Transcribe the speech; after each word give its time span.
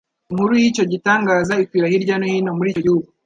Inkuru 0.31 0.53
y’icyo 0.61 0.83
gitangaza 0.91 1.53
ikwira 1.63 1.91
hirya 1.91 2.15
no 2.17 2.25
hino 2.31 2.51
mur’icyo 2.57 2.81
gihugu, 2.85 3.07